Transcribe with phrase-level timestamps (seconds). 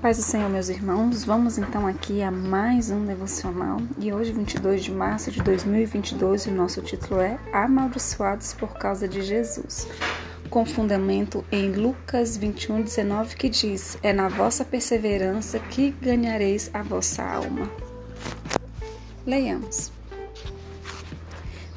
[0.00, 4.84] Paz do Senhor, meus irmãos, vamos então aqui a mais um devocional e hoje, 22
[4.84, 9.88] de março de 2022, o nosso título é Amaldiçoados por causa de Jesus,
[10.48, 16.80] com fundamento em Lucas 21, 19, que diz: É na vossa perseverança que ganhareis a
[16.80, 17.68] vossa alma.
[19.26, 19.97] Leiamos.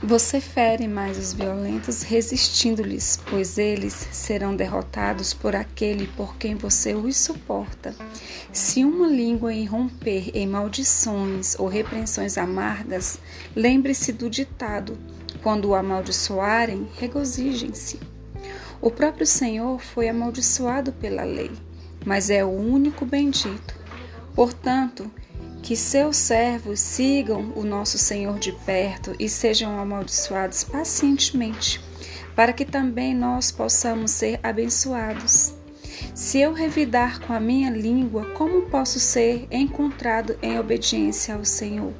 [0.04, 6.96] Você fere mais os violentos, resistindo-lhes, pois eles serão derrotados por aquele por quem você
[6.96, 7.94] os suporta.
[8.52, 13.20] Se uma língua irromper em maldições ou repreensões amargas,
[13.56, 14.98] lembre-se do ditado:
[15.44, 18.00] quando o amaldiçoarem, regozijem-se.
[18.82, 21.52] O próprio Senhor foi amaldiçoado pela lei,
[22.04, 23.76] mas é o único bendito.
[24.34, 25.12] Portanto,
[25.62, 31.80] que seus servos sigam o nosso Senhor de perto e sejam amaldiçoados pacientemente,
[32.36, 35.54] para que também nós possamos ser abençoados.
[36.16, 41.94] Se eu revidar com a minha língua, como posso ser encontrado em obediência ao Senhor?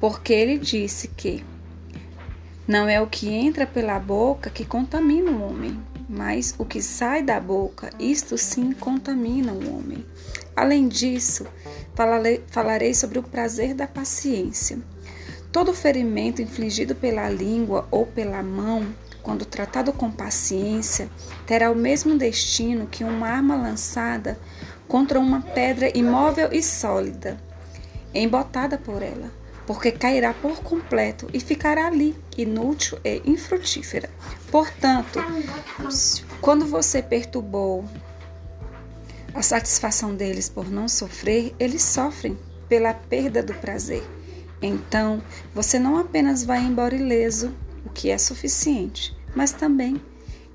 [0.00, 1.44] Porque ele disse que
[2.68, 7.22] não é o que entra pela boca que contamina o homem, mas o que sai
[7.22, 10.04] da boca, isto sim contamina o homem.
[10.54, 11.46] Além disso,
[12.50, 14.78] falarei sobre o prazer da paciência.
[15.50, 18.86] Todo ferimento infligido pela língua ou pela mão,
[19.22, 21.08] quando tratado com paciência,
[21.46, 24.38] terá o mesmo destino que uma arma lançada
[24.86, 27.40] contra uma pedra imóvel e sólida,
[28.12, 34.08] embotada por ela porque cairá por completo e ficará ali, inútil e infrutífera.
[34.50, 35.20] Portanto,
[36.40, 37.84] quando você perturbou
[39.34, 44.02] a satisfação deles por não sofrer, eles sofrem pela perda do prazer.
[44.62, 45.22] Então,
[45.54, 50.00] você não apenas vai embora ileso, o que é suficiente, mas também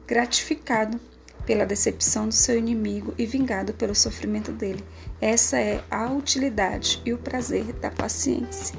[0.08, 1.00] gratificado
[1.46, 4.84] pela decepção do seu inimigo e vingado pelo sofrimento dele.
[5.22, 8.76] Essa é a utilidade e o prazer da paciência.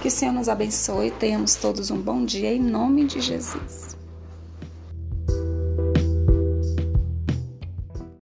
[0.00, 3.97] Que o Senhor nos abençoe e tenhamos todos um bom dia em nome de Jesus.